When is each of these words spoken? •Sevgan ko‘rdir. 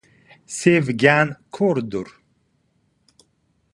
•Sevgan 0.59 1.33
ko‘rdir. 1.57 2.11